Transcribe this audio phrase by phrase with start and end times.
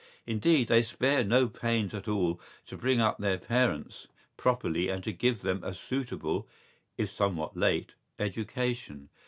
[0.27, 5.03] ¬Ý Indeed, they spare no pains at all to bring up their parents properly and
[5.03, 6.49] to give them a suitable,
[6.97, 9.09] if somewhat late, education.